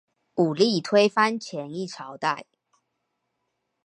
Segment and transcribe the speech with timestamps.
[0.33, 2.47] 武力推翻前一朝代